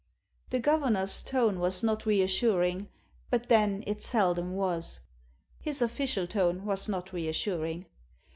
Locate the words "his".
5.59-5.79